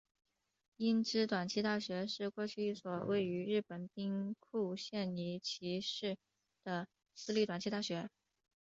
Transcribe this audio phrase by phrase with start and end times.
[0.77, 6.17] 英知短期大学是过去一所位于日本兵库县尼崎市
[6.63, 8.09] 的私立短期大学。